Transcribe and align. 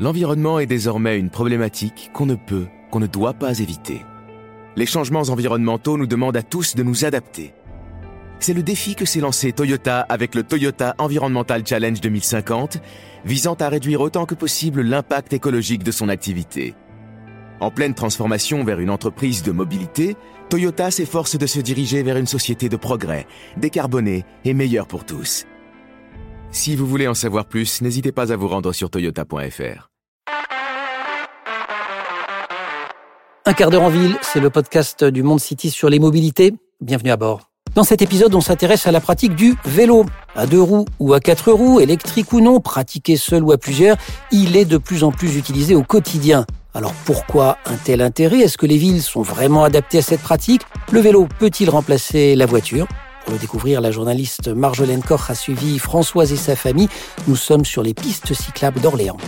L'environnement 0.00 0.60
est 0.60 0.66
désormais 0.66 1.18
une 1.18 1.28
problématique 1.30 2.10
qu'on 2.12 2.26
ne 2.26 2.36
peut, 2.36 2.66
qu'on 2.92 3.00
ne 3.00 3.08
doit 3.08 3.34
pas 3.34 3.58
éviter. 3.58 4.04
Les 4.76 4.86
changements 4.86 5.22
environnementaux 5.22 5.98
nous 5.98 6.06
demandent 6.06 6.36
à 6.36 6.44
tous 6.44 6.76
de 6.76 6.84
nous 6.84 7.04
adapter. 7.04 7.52
C'est 8.38 8.54
le 8.54 8.62
défi 8.62 8.94
que 8.94 9.04
s'est 9.04 9.18
lancé 9.18 9.50
Toyota 9.52 10.00
avec 10.00 10.36
le 10.36 10.44
Toyota 10.44 10.94
Environmental 10.98 11.66
Challenge 11.66 12.00
2050, 12.00 12.78
visant 13.24 13.54
à 13.54 13.68
réduire 13.68 14.00
autant 14.00 14.24
que 14.24 14.36
possible 14.36 14.82
l'impact 14.82 15.32
écologique 15.32 15.82
de 15.82 15.90
son 15.90 16.08
activité. 16.08 16.76
En 17.58 17.72
pleine 17.72 17.94
transformation 17.94 18.62
vers 18.62 18.78
une 18.78 18.90
entreprise 18.90 19.42
de 19.42 19.50
mobilité, 19.50 20.16
Toyota 20.48 20.92
s'efforce 20.92 21.36
de 21.36 21.46
se 21.46 21.58
diriger 21.58 22.04
vers 22.04 22.18
une 22.18 22.26
société 22.26 22.68
de 22.68 22.76
progrès, 22.76 23.26
décarbonée 23.56 24.24
et 24.44 24.54
meilleure 24.54 24.86
pour 24.86 25.04
tous. 25.04 25.44
Si 26.50 26.76
vous 26.76 26.86
voulez 26.86 27.06
en 27.06 27.14
savoir 27.14 27.44
plus, 27.44 27.82
n'hésitez 27.82 28.10
pas 28.10 28.32
à 28.32 28.36
vous 28.36 28.48
rendre 28.48 28.72
sur 28.72 28.88
toyota.fr. 28.88 29.90
Un 33.44 33.52
quart 33.52 33.70
d'heure 33.70 33.82
en 33.82 33.90
ville, 33.90 34.16
c'est 34.22 34.40
le 34.40 34.48
podcast 34.48 35.04
du 35.04 35.22
Monde 35.22 35.40
City 35.40 35.70
sur 35.70 35.90
les 35.90 35.98
mobilités. 35.98 36.54
Bienvenue 36.80 37.10
à 37.10 37.16
bord. 37.16 37.50
Dans 37.74 37.84
cet 37.84 38.00
épisode, 38.00 38.34
on 38.34 38.40
s'intéresse 38.40 38.86
à 38.86 38.92
la 38.92 39.00
pratique 39.00 39.34
du 39.34 39.56
vélo. 39.66 40.06
À 40.34 40.46
deux 40.46 40.60
roues 40.60 40.86
ou 40.98 41.12
à 41.12 41.20
quatre 41.20 41.52
roues, 41.52 41.80
électrique 41.80 42.32
ou 42.32 42.40
non, 42.40 42.60
pratiqué 42.60 43.16
seul 43.16 43.42
ou 43.42 43.52
à 43.52 43.58
plusieurs, 43.58 43.96
il 44.32 44.56
est 44.56 44.64
de 44.64 44.78
plus 44.78 45.04
en 45.04 45.12
plus 45.12 45.36
utilisé 45.36 45.74
au 45.74 45.82
quotidien. 45.82 46.46
Alors 46.72 46.94
pourquoi 47.04 47.58
un 47.66 47.76
tel 47.76 48.00
intérêt? 48.00 48.40
Est-ce 48.40 48.56
que 48.58 48.66
les 48.66 48.78
villes 48.78 49.02
sont 49.02 49.22
vraiment 49.22 49.64
adaptées 49.64 49.98
à 49.98 50.02
cette 50.02 50.22
pratique? 50.22 50.62
Le 50.92 51.00
vélo 51.00 51.28
peut-il 51.38 51.68
remplacer 51.68 52.36
la 52.36 52.46
voiture? 52.46 52.86
Pour 53.24 53.32
le 53.34 53.38
découvrir, 53.38 53.80
la 53.80 53.90
journaliste 53.90 54.48
Marjolaine 54.48 55.02
Koch 55.02 55.30
a 55.30 55.34
suivi 55.34 55.78
Françoise 55.78 56.32
et 56.32 56.36
sa 56.36 56.56
famille. 56.56 56.88
Nous 57.26 57.36
sommes 57.36 57.64
sur 57.64 57.82
les 57.82 57.94
pistes 57.94 58.34
cyclables 58.34 58.80
d'Orléans. 58.80 59.18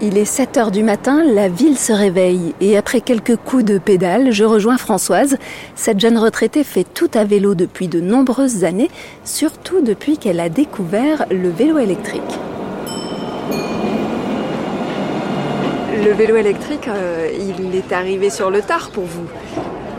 Il 0.00 0.16
est 0.16 0.24
7 0.24 0.56
heures 0.58 0.70
du 0.70 0.84
matin, 0.84 1.24
la 1.24 1.48
ville 1.48 1.76
se 1.76 1.92
réveille 1.92 2.54
et 2.60 2.76
après 2.76 3.00
quelques 3.00 3.34
coups 3.34 3.64
de 3.64 3.78
pédale, 3.78 4.30
je 4.30 4.44
rejoins 4.44 4.78
Françoise. 4.78 5.38
Cette 5.74 5.98
jeune 5.98 6.18
retraitée 6.18 6.62
fait 6.62 6.84
tout 6.84 7.10
à 7.14 7.24
vélo 7.24 7.56
depuis 7.56 7.88
de 7.88 8.00
nombreuses 8.00 8.62
années, 8.62 8.90
surtout 9.24 9.80
depuis 9.80 10.16
qu'elle 10.16 10.38
a 10.38 10.48
découvert 10.48 11.26
le 11.32 11.50
vélo 11.50 11.78
électrique. 11.78 12.22
Le 16.04 16.12
vélo 16.12 16.36
électrique, 16.36 16.86
euh, 16.86 17.28
il 17.32 17.74
est 17.74 17.92
arrivé 17.92 18.30
sur 18.30 18.50
le 18.50 18.62
tard 18.62 18.90
pour 18.90 19.04
vous 19.04 19.26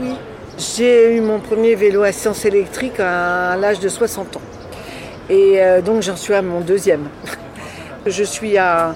Oui. 0.01 0.13
J'ai 0.57 1.13
eu 1.17 1.19
mon 1.19 1.39
premier 1.39 1.75
vélo 1.75 2.03
à 2.03 2.13
science 2.13 2.45
électrique 2.45 3.01
à 3.01 3.57
l'âge 3.57 3.81
de 3.81 3.89
60 3.89 4.37
ans. 4.37 4.41
Et 5.29 5.61
euh, 5.61 5.81
donc 5.81 6.01
j'en 6.01 6.15
suis 6.15 6.33
à 6.33 6.41
mon 6.41 6.61
deuxième. 6.61 7.09
Je 8.05 8.23
suis 8.23 8.57
à 8.57 8.95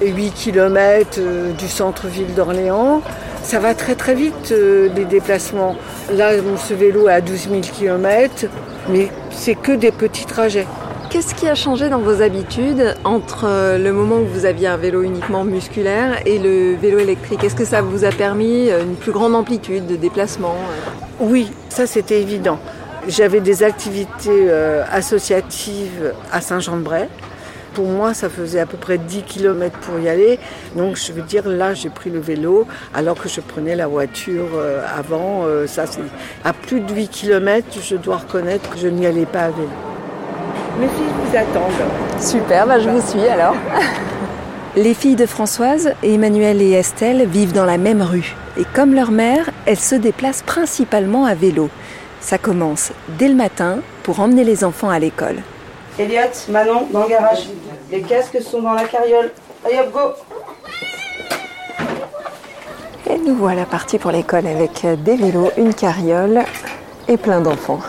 8 0.00 0.30
km 0.30 1.18
euh, 1.18 1.52
du 1.52 1.66
centre-ville 1.66 2.32
d'Orléans. 2.34 3.02
Ça 3.42 3.58
va 3.58 3.74
très 3.74 3.96
très 3.96 4.14
vite 4.14 4.50
les 4.50 5.04
déplacements. 5.06 5.74
Là, 6.12 6.32
ce 6.56 6.74
vélo 6.74 7.08
est 7.08 7.14
à 7.14 7.20
12 7.20 7.48
000 7.48 7.60
km, 7.62 8.46
mais 8.88 9.08
c'est 9.32 9.56
que 9.56 9.72
des 9.72 9.90
petits 9.90 10.26
trajets. 10.26 10.66
Qu'est-ce 11.10 11.34
qui 11.34 11.48
a 11.48 11.54
changé 11.54 11.88
dans 11.88 12.00
vos 12.00 12.20
habitudes 12.20 12.94
entre 13.02 13.46
euh, 13.46 13.78
le 13.78 13.94
moment 13.94 14.16
où 14.16 14.26
vous 14.26 14.44
aviez 14.44 14.66
un 14.66 14.76
vélo 14.76 15.02
uniquement 15.02 15.42
musculaire 15.42 16.20
et 16.26 16.38
le 16.38 16.74
vélo 16.74 16.98
électrique? 16.98 17.42
Est-ce 17.42 17.54
que 17.54 17.64
ça 17.64 17.80
vous 17.80 18.04
a 18.04 18.10
permis 18.10 18.68
euh, 18.68 18.82
une 18.82 18.94
plus 18.94 19.12
grande 19.12 19.34
amplitude 19.34 19.86
de 19.86 19.96
déplacement 19.96 20.54
Oui, 21.18 21.50
ça 21.70 21.86
c'était 21.86 22.20
évident. 22.20 22.58
J'avais 23.06 23.40
des 23.40 23.62
activités 23.62 24.48
euh, 24.50 24.84
associatives 24.92 26.12
à 26.30 26.42
Saint-Jean-de-Bray. 26.42 27.08
Pour 27.72 27.86
moi, 27.86 28.12
ça 28.12 28.28
faisait 28.28 28.60
à 28.60 28.66
peu 28.66 28.76
près 28.76 28.98
10 28.98 29.22
km 29.22 29.78
pour 29.78 29.98
y 29.98 30.10
aller. 30.10 30.38
Donc, 30.76 30.96
je 30.96 31.10
veux 31.12 31.22
dire, 31.22 31.48
là, 31.48 31.72
j'ai 31.72 31.88
pris 31.88 32.10
le 32.10 32.20
vélo 32.20 32.66
alors 32.92 33.16
que 33.18 33.30
je 33.30 33.40
prenais 33.40 33.76
la 33.76 33.86
voiture 33.86 34.48
avant. 34.96 35.44
Ça, 35.66 35.84
à 36.44 36.52
plus 36.52 36.80
de 36.80 36.92
8 36.92 37.08
km, 37.08 37.66
je 37.80 37.96
dois 37.96 38.16
reconnaître 38.16 38.68
que 38.68 38.78
je 38.78 38.88
n'y 38.88 39.06
allais 39.06 39.26
pas 39.26 39.42
à 39.42 39.50
vélo. 39.50 39.68
Mes 40.78 40.86
filles 40.86 41.12
vous 41.24 41.36
attendent. 41.36 42.20
Super, 42.20 42.66
bah, 42.66 42.78
je 42.78 42.88
vous 42.88 43.00
suis 43.00 43.26
alors. 43.26 43.56
Les 44.76 44.94
filles 44.94 45.16
de 45.16 45.26
Françoise, 45.26 45.92
Emmanuel 46.04 46.62
et 46.62 46.70
Estelle 46.72 47.26
vivent 47.26 47.52
dans 47.52 47.64
la 47.64 47.78
même 47.78 48.00
rue. 48.00 48.36
Et 48.56 48.64
comme 48.76 48.94
leur 48.94 49.10
mère, 49.10 49.50
elles 49.66 49.78
se 49.78 49.96
déplacent 49.96 50.42
principalement 50.42 51.24
à 51.24 51.34
vélo. 51.34 51.68
Ça 52.20 52.38
commence 52.38 52.92
dès 53.18 53.26
le 53.26 53.34
matin 53.34 53.78
pour 54.04 54.20
emmener 54.20 54.44
les 54.44 54.62
enfants 54.62 54.88
à 54.88 55.00
l'école. 55.00 55.38
Elliot, 55.98 56.20
Manon, 56.48 56.86
dans 56.92 57.02
le 57.02 57.08
garage. 57.08 57.48
Les 57.90 58.02
casques 58.02 58.40
sont 58.40 58.62
dans 58.62 58.74
la 58.74 58.84
carriole. 58.84 59.32
Allez 59.66 59.78
hop, 59.80 59.92
go 59.92 60.00
Et 63.10 63.18
nous 63.18 63.34
voilà 63.34 63.64
partis 63.64 63.98
pour 63.98 64.12
l'école 64.12 64.46
avec 64.46 64.86
des 65.02 65.16
vélos, 65.16 65.50
une 65.56 65.74
carriole 65.74 66.42
et 67.08 67.16
plein 67.16 67.40
d'enfants. 67.40 67.80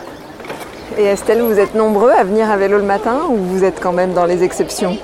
Et 0.98 1.06
Estelle, 1.06 1.42
vous 1.42 1.60
êtes 1.60 1.76
nombreux 1.76 2.12
à 2.12 2.24
venir 2.24 2.50
à 2.50 2.58
vélo 2.58 2.78
le 2.78 2.84
matin 2.84 3.22
ou 3.30 3.36
vous 3.36 3.64
êtes 3.64 3.80
quand 3.80 3.94
même 3.94 4.14
dans 4.14 4.26
les 4.26 4.44
exceptions 4.44 4.98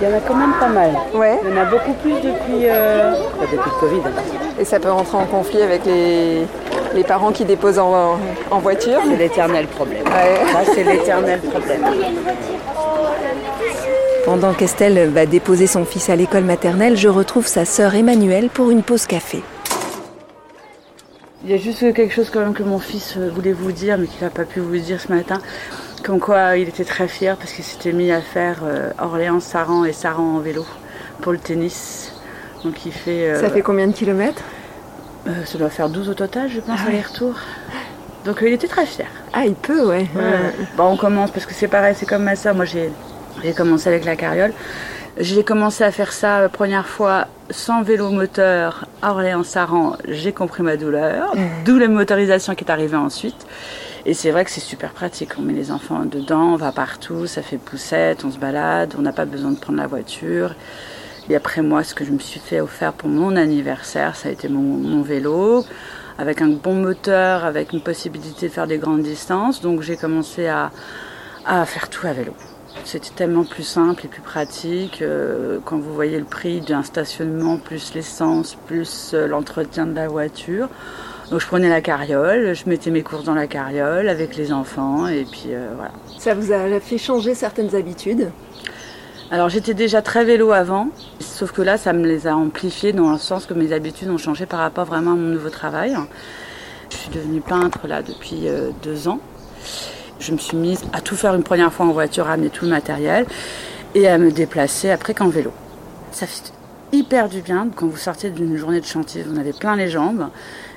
Il 0.00 0.08
y 0.08 0.12
en 0.12 0.16
a 0.16 0.20
quand 0.20 0.34
même 0.34 0.54
pas 0.58 0.68
mal. 0.68 0.92
Ouais. 1.14 1.38
Il 1.44 1.50
y 1.50 1.58
en 1.58 1.62
a 1.62 1.64
beaucoup 1.66 1.92
plus 1.94 2.12
depuis, 2.14 2.64
euh, 2.68 3.12
depuis 3.40 3.56
le 3.56 3.80
Covid. 3.80 4.00
Et 4.60 4.64
ça 4.64 4.80
peut 4.80 4.90
rentrer 4.90 5.18
en 5.18 5.26
conflit 5.26 5.62
avec 5.62 5.84
les, 5.84 6.46
les 6.94 7.04
parents 7.04 7.32
qui 7.32 7.44
déposent 7.44 7.78
en, 7.78 8.18
en 8.50 8.58
voiture 8.58 9.00
C'est 9.06 9.16
l'éternel 9.16 9.66
problème. 9.66 10.04
Ouais. 10.04 10.52
Ça, 10.52 10.72
c'est 10.74 10.84
l'éternel 10.84 11.40
problème. 11.40 11.84
Pendant 14.24 14.52
qu'Estelle 14.54 15.10
va 15.10 15.26
déposer 15.26 15.66
son 15.66 15.84
fils 15.84 16.08
à 16.10 16.16
l'école 16.16 16.44
maternelle, 16.44 16.96
je 16.96 17.08
retrouve 17.08 17.46
sa 17.46 17.64
sœur 17.64 17.94
Emmanuelle 17.94 18.48
pour 18.48 18.70
une 18.70 18.82
pause 18.82 19.06
café. 19.06 19.42
Il 21.46 21.52
y 21.52 21.54
a 21.54 21.58
juste 21.58 21.78
quelque 21.94 22.12
chose 22.12 22.28
quand 22.30 22.40
même 22.40 22.54
que 22.54 22.64
mon 22.64 22.80
fils 22.80 23.16
voulait 23.16 23.52
vous 23.52 23.70
dire, 23.70 23.98
mais 23.98 24.08
qu'il 24.08 24.20
n'a 24.24 24.30
pas 24.30 24.44
pu 24.44 24.58
vous 24.58 24.76
dire 24.78 25.00
ce 25.00 25.12
matin. 25.12 25.38
Comme 26.02 26.18
quoi 26.18 26.56
il 26.56 26.68
était 26.68 26.84
très 26.84 27.06
fier 27.06 27.36
parce 27.36 27.52
qu'il 27.52 27.62
s'était 27.64 27.92
mis 27.92 28.10
à 28.10 28.20
faire 28.20 28.62
euh, 28.64 28.90
Orléans-Saran 28.98 29.84
et 29.84 29.92
Saran 29.92 30.36
en 30.36 30.40
vélo 30.40 30.66
pour 31.20 31.30
le 31.30 31.38
tennis. 31.38 32.12
Donc 32.64 32.84
il 32.84 32.90
fait. 32.92 33.28
euh, 33.30 33.40
Ça 33.40 33.48
fait 33.50 33.62
combien 33.62 33.86
de 33.86 33.92
kilomètres? 33.92 34.42
euh, 35.28 35.44
ça 35.44 35.56
doit 35.58 35.70
faire 35.70 35.88
12 35.88 36.08
au 36.08 36.14
total, 36.14 36.48
je 36.48 36.58
pense, 36.60 36.80
Ah 36.84 36.88
aller-retour. 36.88 37.34
Donc 38.24 38.42
euh, 38.42 38.48
il 38.48 38.54
était 38.54 38.66
très 38.68 38.86
fier. 38.86 39.06
Ah, 39.32 39.46
il 39.46 39.54
peut, 39.54 39.86
ouais. 39.86 40.08
Ouais. 40.16 40.52
Bon, 40.76 40.84
on 40.92 40.96
commence 40.96 41.30
parce 41.30 41.46
que 41.46 41.54
c'est 41.54 41.68
pareil, 41.68 41.94
c'est 41.96 42.06
comme 42.06 42.24
ma 42.24 42.34
soeur. 42.34 42.56
Moi, 42.56 42.64
j'ai 42.64 42.90
j'ai 43.44 43.52
commencé 43.52 43.88
avec 43.88 44.04
la 44.04 44.16
carriole. 44.16 44.52
J'ai 45.18 45.44
commencé 45.44 45.82
à 45.82 45.90
faire 45.90 46.12
ça 46.12 46.42
la 46.42 46.50
première 46.50 46.86
fois 46.86 47.26
sans 47.48 47.82
vélo 47.82 48.10
moteur 48.10 48.86
à 49.00 49.12
Orléans-Saran. 49.12 49.96
J'ai 50.08 50.32
compris 50.32 50.62
ma 50.62 50.76
douleur, 50.76 51.34
d'où 51.64 51.78
la 51.78 51.88
motorisation 51.88 52.54
qui 52.54 52.64
est 52.64 52.70
arrivée 52.70 52.98
ensuite. 52.98 53.46
Et 54.04 54.12
c'est 54.12 54.30
vrai 54.30 54.44
que 54.44 54.50
c'est 54.50 54.60
super 54.60 54.90
pratique. 54.90 55.30
On 55.38 55.42
met 55.42 55.54
les 55.54 55.70
enfants 55.70 56.04
dedans, 56.04 56.52
on 56.52 56.56
va 56.56 56.70
partout, 56.70 57.26
ça 57.26 57.40
fait 57.40 57.56
poussette, 57.56 58.26
on 58.26 58.30
se 58.30 58.38
balade, 58.38 58.94
on 58.98 59.02
n'a 59.02 59.12
pas 59.12 59.24
besoin 59.24 59.52
de 59.52 59.58
prendre 59.58 59.78
la 59.78 59.86
voiture. 59.86 60.54
Et 61.30 61.34
après 61.34 61.62
moi, 61.62 61.82
ce 61.82 61.94
que 61.94 62.04
je 62.04 62.10
me 62.12 62.18
suis 62.18 62.38
fait 62.38 62.60
offert 62.60 62.92
pour 62.92 63.08
mon 63.08 63.36
anniversaire, 63.36 64.16
ça 64.16 64.28
a 64.28 64.32
été 64.32 64.50
mon, 64.50 64.60
mon 64.60 65.00
vélo, 65.00 65.64
avec 66.18 66.42
un 66.42 66.48
bon 66.48 66.74
moteur, 66.74 67.46
avec 67.46 67.72
une 67.72 67.80
possibilité 67.80 68.48
de 68.48 68.52
faire 68.52 68.66
des 68.66 68.76
grandes 68.76 69.02
distances. 69.02 69.62
Donc 69.62 69.80
j'ai 69.80 69.96
commencé 69.96 70.46
à, 70.46 70.72
à 71.46 71.64
faire 71.64 71.88
tout 71.88 72.06
à 72.06 72.12
vélo. 72.12 72.34
C'était 72.86 73.10
tellement 73.10 73.44
plus 73.44 73.64
simple 73.64 74.06
et 74.06 74.08
plus 74.08 74.20
pratique. 74.22 75.02
euh, 75.02 75.58
quand 75.64 75.76
vous 75.76 75.92
voyez 75.92 76.20
le 76.20 76.24
prix 76.24 76.60
d'un 76.60 76.84
stationnement, 76.84 77.56
plus 77.56 77.92
l'essence, 77.94 78.56
plus 78.68 79.10
euh, 79.12 79.26
l'entretien 79.26 79.86
de 79.86 79.94
la 79.96 80.06
voiture. 80.06 80.68
Donc 81.32 81.40
je 81.40 81.46
prenais 81.48 81.68
la 81.68 81.80
carriole, 81.80 82.54
je 82.54 82.68
mettais 82.68 82.92
mes 82.92 83.02
courses 83.02 83.24
dans 83.24 83.34
la 83.34 83.48
carriole 83.48 84.08
avec 84.08 84.36
les 84.36 84.52
enfants 84.52 85.08
et 85.08 85.24
puis 85.24 85.46
euh, 85.48 85.66
voilà. 85.74 85.90
Ça 86.20 86.34
vous 86.34 86.52
a 86.52 86.78
fait 86.78 86.96
changer 86.96 87.34
certaines 87.34 87.74
habitudes? 87.74 88.30
Alors 89.32 89.48
j'étais 89.48 89.74
déjà 89.74 90.00
très 90.00 90.24
vélo 90.24 90.52
avant, 90.52 90.90
sauf 91.18 91.50
que 91.50 91.62
là 91.62 91.78
ça 91.78 91.92
me 91.92 92.06
les 92.06 92.28
a 92.28 92.36
amplifiées 92.36 92.92
dans 92.92 93.10
le 93.10 93.18
sens 93.18 93.46
que 93.46 93.54
mes 93.54 93.72
habitudes 93.72 94.10
ont 94.10 94.18
changé 94.18 94.46
par 94.46 94.60
rapport 94.60 94.84
vraiment 94.84 95.14
à 95.14 95.16
mon 95.16 95.30
nouveau 95.32 95.50
travail. 95.50 95.96
Je 96.90 96.96
suis 96.96 97.10
devenue 97.10 97.40
peintre 97.40 97.88
là 97.88 98.02
depuis 98.02 98.46
deux 98.84 99.08
ans. 99.08 99.18
Je 100.18 100.32
me 100.32 100.38
suis 100.38 100.56
mise 100.56 100.82
à 100.92 101.00
tout 101.00 101.16
faire 101.16 101.34
une 101.34 101.42
première 101.42 101.72
fois 101.72 101.86
en 101.86 101.92
voiture, 101.92 102.28
à 102.28 102.32
amener 102.32 102.50
tout 102.50 102.64
le 102.64 102.70
matériel 102.70 103.26
et 103.94 104.08
à 104.08 104.18
me 104.18 104.30
déplacer 104.30 104.90
après 104.90 105.14
qu'en 105.14 105.28
vélo. 105.28 105.52
Ça 106.12 106.26
fait 106.26 106.52
hyper 106.92 107.28
du 107.28 107.42
bien 107.42 107.68
quand 107.74 107.86
vous 107.86 107.96
sortez 107.96 108.30
d'une 108.30 108.56
journée 108.56 108.80
de 108.80 108.86
chantier, 108.86 109.22
vous 109.22 109.34
en 109.34 109.40
avez 109.40 109.52
plein 109.52 109.76
les 109.76 109.88
jambes. 109.88 110.28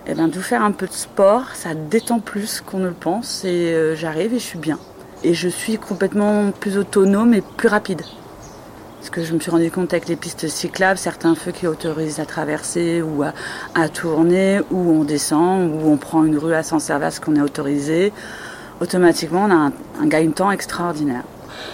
Et 0.08 0.14
ben 0.14 0.28
de 0.28 0.34
vous 0.34 0.42
faire 0.42 0.64
un 0.64 0.72
peu 0.72 0.88
de 0.88 0.94
sport, 0.94 1.44
ça 1.54 1.74
détend 1.74 2.20
plus 2.20 2.62
qu'on 2.62 2.80
ne 2.80 2.88
le 2.88 2.94
pense 2.94 3.44
et 3.46 3.74
euh, 3.74 3.96
j'arrive 3.96 4.34
et 4.34 4.40
je 4.40 4.44
suis 4.44 4.58
bien. 4.58 4.80
Et 5.24 5.34
je 5.34 5.50
suis 5.50 5.78
complètement 5.78 6.52
plus 6.52 6.78
autonome 6.78 7.34
et 7.34 7.42
plus 7.42 7.68
rapide. 7.68 8.02
Parce 9.00 9.10
que 9.12 9.24
je 9.24 9.34
me 9.34 9.40
suis 9.40 9.52
rendu 9.52 9.72
compte 9.72 9.94
avec 9.94 10.08
les 10.08 10.16
pistes 10.16 10.48
cyclables, 10.48 10.98
certains 10.98 11.36
feux 11.36 11.52
qui 11.52 11.68
autorisent 11.68 12.20
à 12.20 12.26
traverser 12.26 13.02
ou 13.02 13.24
à, 13.24 13.90
tourner, 13.90 14.62
où 14.72 14.78
on 14.78 15.04
descend, 15.04 15.72
où 15.72 15.90
on 15.90 15.98
prend 15.98 16.26
une 16.26 16.38
rue 16.38 16.54
à 16.54 16.64
s'en 16.64 16.80
servir 16.80 17.10
qu'on 17.22 17.36
est 17.36 17.42
autorisé. 17.42 18.12
Automatiquement 18.82 19.46
on 19.48 19.52
a 19.52 19.56
un, 19.56 19.74
un 20.02 20.08
gain 20.08 20.26
de 20.26 20.32
temps 20.32 20.52
extraordinaire. 20.52 21.24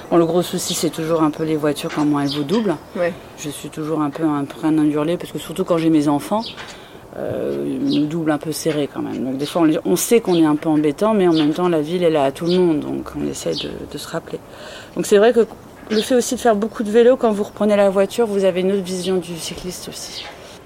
Bon, 0.10 0.18
le 0.18 0.26
gros 0.26 0.42
souci, 0.42 0.74
c'est 0.74 0.90
toujours 0.90 1.22
un 1.22 1.32
peu 1.32 1.44
les 1.44 1.56
voitures, 1.56 1.92
comment 1.94 2.20
elles 2.20 2.30
vous 2.30 2.44
doublent. 2.44 2.76
Ouais. 2.96 3.14
Je 3.38 3.50
suis 3.50 3.70
toujours 3.70 4.02
un 4.02 4.10
peu 4.10 4.24
un 4.24 4.46
train 4.46 4.72
hurler 4.74 5.18
parce 5.18 5.32
que 5.32 5.40
surtout 5.40 5.64
quand 5.64 5.78
j'ai 5.78 5.90
mes 5.90 6.08
enfants, 6.08 6.44
euh, 7.18 7.64
ils 7.68 8.02
nous 8.02 8.08
doublent 8.08 8.32
un 8.32 8.38
peu 8.38 8.52
serrés 8.52 8.90
quand 8.92 9.02
même. 9.02 9.24
Donc 9.24 9.38
des 9.38 9.46
fois, 9.46 9.64
on 9.86 9.96
sait 9.96 10.22
qu'on 10.22 10.36
est 10.36 10.46
un 10.46 10.56
peu 10.56 10.70
embêtant, 10.70 11.14
mais 11.14 11.28
en 11.28 11.34
même 11.34 11.54
temps, 11.54 11.70
la 11.70 11.82
ville 11.82 12.04
est 12.04 12.10
là 12.10 12.26
à 12.26 12.32
tout 12.32 12.46
le 12.46 12.58
monde, 12.58 12.80
donc 12.80 13.12
on 13.20 13.26
essaie 13.28 13.54
de, 13.54 13.70
de 13.92 13.98
se 13.98 14.08
rappeler. 14.08 14.40
Donc 14.96 15.06
c'est 15.06 15.18
vrai 15.18 15.34
que 15.34 15.46
le 15.92 16.02
fait 16.02 16.16
aussi 16.16 16.36
de 16.36 16.40
faire 16.40 16.56
beaucoup 16.56 16.84
de 16.84 16.90
vélo, 16.90 17.16
quand 17.16 17.32
vous 17.32 17.44
reprenez 17.44 17.76
la 17.76 17.90
voiture, 17.90 18.26
vous 18.26 18.44
avez 18.44 18.62
une 18.62 18.72
autre 18.72 18.84
vision 18.84 19.18
du 19.18 19.38
cycliste 19.38 19.88
aussi. 19.88 20.26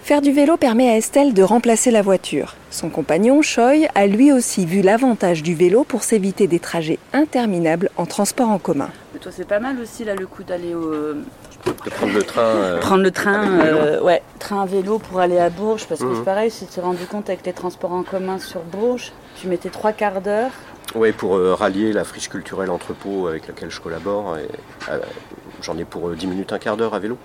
Faire 0.10 0.22
du 0.22 0.32
vélo 0.32 0.58
permet 0.58 0.90
à 0.90 0.98
Estelle 0.98 1.36
de 1.36 1.44
remplacer 1.44 1.92
la 1.92 2.02
voiture. 2.02 2.56
Son 2.72 2.90
compagnon, 2.90 3.44
Choi, 3.44 3.88
a 3.94 4.08
lui 4.08 4.32
aussi 4.32 4.66
vu 4.66 4.82
l'avantage 4.82 5.44
du 5.44 5.54
vélo 5.54 5.84
pour 5.84 6.02
s'éviter 6.02 6.48
des 6.48 6.58
trajets 6.58 6.98
interminables 7.14 7.92
en 7.96 8.08
transport 8.08 8.50
en 8.50 8.58
commun. 8.58 8.90
Mais 9.14 9.20
toi, 9.20 9.32
c'est 9.32 9.48
pas 9.48 9.60
mal 9.60 9.80
aussi 9.80 10.04
là 10.06 10.16
le 10.16 10.26
coup 10.26 10.42
d'aller 10.44 10.74
au, 10.74 11.14
De 11.14 11.90
prendre 11.92 12.12
le 12.16 12.24
train. 12.24 12.42
euh, 12.42 12.80
prendre 12.82 13.04
le 13.04 13.12
train, 13.12 13.60
euh, 13.62 14.02
ouais, 14.02 14.24
train 14.40 14.64
à 14.64 14.66
vélo 14.66 14.98
pour 14.98 15.20
aller 15.20 15.38
à 15.38 15.52
Bourges, 15.52 15.86
parce 15.88 16.02
que 16.02 16.08
Mhm. 16.08 16.16
c'est 16.18 16.26
pareil, 16.26 16.50
si 16.50 16.66
tu 16.66 16.74
t'es 16.74 16.82
rendu 16.82 17.06
compte 17.06 17.30
avec 17.30 17.46
les 17.46 17.54
transports 17.54 17.92
en 17.94 18.02
commun 18.02 18.40
sur 18.40 18.62
Bourges, 18.62 19.12
tu 19.40 19.46
mettais 19.48 19.70
trois 19.70 19.92
quarts 19.92 20.22
d'heure. 20.22 20.50
Ouais, 20.96 21.12
pour 21.12 21.36
euh, 21.36 21.54
rallier 21.54 21.94
la 21.94 22.04
friche 22.04 22.30
culturelle 22.30 22.72
entrepôt 22.72 23.28
avec 23.28 23.48
laquelle 23.48 23.70
je 23.70 23.80
collabore. 23.80 24.40
et, 24.40 24.48
euh, 24.90 24.98
J'en 25.62 25.78
ai 25.78 25.86
pour 25.86 26.10
euh, 26.10 26.16
10 26.16 26.26
minutes, 26.26 26.52
un 26.52 26.58
quart 26.58 26.78
d'heure 26.78 26.96
à 26.96 27.00
vélo. 27.00 27.16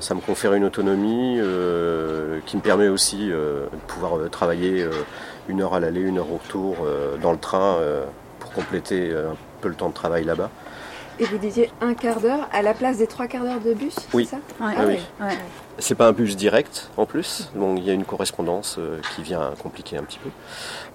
Ça 0.00 0.14
me 0.14 0.20
confère 0.20 0.52
une 0.54 0.64
autonomie 0.64 1.36
euh, 1.38 2.38
qui 2.46 2.56
me 2.56 2.62
permet 2.62 2.88
aussi 2.88 3.30
euh, 3.30 3.64
de 3.72 3.76
pouvoir 3.86 4.16
euh, 4.18 4.28
travailler 4.28 4.82
euh, 4.82 4.90
une 5.48 5.62
heure 5.62 5.74
à 5.74 5.80
l'aller, 5.80 6.00
une 6.00 6.18
heure 6.18 6.30
au 6.30 6.36
retour 6.36 6.76
euh, 6.84 7.16
dans 7.16 7.32
le 7.32 7.38
train 7.38 7.76
euh, 7.78 8.04
pour 8.38 8.52
compléter 8.52 9.12
un 9.12 9.34
peu 9.60 9.68
le 9.68 9.74
temps 9.74 9.88
de 9.88 9.94
travail 9.94 10.24
là-bas. 10.24 10.50
Et 11.20 11.24
vous 11.24 11.38
disiez 11.38 11.68
un 11.80 11.94
quart 11.94 12.20
d'heure 12.20 12.48
à 12.52 12.62
la 12.62 12.74
place 12.74 12.98
des 12.98 13.08
trois 13.08 13.26
quarts 13.26 13.42
d'heure 13.42 13.58
de 13.64 13.74
bus, 13.74 13.96
Oui. 14.14 14.24
c'est 14.30 14.36
ça? 14.36 14.64
Ouais, 14.64 14.72
Ah 14.78 14.84
oui. 14.86 14.98
ouais. 15.20 15.36
C'est 15.80 15.96
pas 15.96 16.06
un 16.06 16.12
bus 16.12 16.36
direct 16.36 16.90
en 16.96 17.06
plus, 17.06 17.50
donc 17.56 17.78
il 17.78 17.84
y 17.84 17.90
a 17.90 17.92
une 17.92 18.04
correspondance 18.04 18.76
euh, 18.78 18.98
qui 19.16 19.22
vient 19.22 19.50
compliquer 19.60 19.96
un 19.96 20.02
petit 20.04 20.18
peu. 20.20 20.28